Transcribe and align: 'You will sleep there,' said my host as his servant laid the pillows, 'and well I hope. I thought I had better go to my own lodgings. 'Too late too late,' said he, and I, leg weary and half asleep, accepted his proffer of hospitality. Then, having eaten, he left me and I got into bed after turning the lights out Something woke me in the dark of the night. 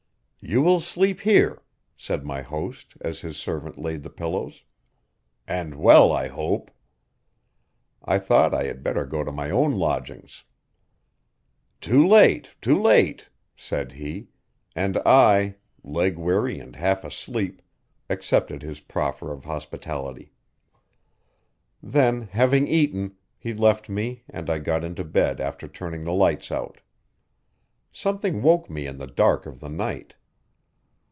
'You 0.43 0.63
will 0.63 0.79
sleep 0.81 1.21
there,' 1.23 1.61
said 1.95 2.25
my 2.25 2.41
host 2.41 2.95
as 3.01 3.19
his 3.19 3.37
servant 3.37 3.77
laid 3.77 4.01
the 4.01 4.09
pillows, 4.09 4.63
'and 5.47 5.75
well 5.75 6.11
I 6.11 6.29
hope. 6.29 6.71
I 8.03 8.17
thought 8.17 8.51
I 8.51 8.63
had 8.63 8.81
better 8.81 9.05
go 9.05 9.23
to 9.23 9.31
my 9.31 9.51
own 9.51 9.75
lodgings. 9.75 10.43
'Too 11.79 12.05
late 12.07 12.55
too 12.59 12.81
late,' 12.81 13.29
said 13.55 13.91
he, 13.91 14.29
and 14.75 14.97
I, 15.05 15.57
leg 15.83 16.17
weary 16.17 16.59
and 16.59 16.75
half 16.75 17.03
asleep, 17.03 17.61
accepted 18.09 18.63
his 18.63 18.79
proffer 18.79 19.31
of 19.31 19.45
hospitality. 19.45 20.33
Then, 21.83 22.23
having 22.23 22.67
eaten, 22.67 23.15
he 23.37 23.53
left 23.53 23.89
me 23.89 24.23
and 24.27 24.49
I 24.49 24.57
got 24.57 24.83
into 24.83 25.03
bed 25.03 25.39
after 25.39 25.67
turning 25.67 26.01
the 26.01 26.11
lights 26.13 26.51
out 26.51 26.81
Something 27.93 28.41
woke 28.41 28.71
me 28.71 28.87
in 28.87 28.97
the 28.97 29.07
dark 29.07 29.45
of 29.45 29.59
the 29.59 29.69
night. 29.69 30.15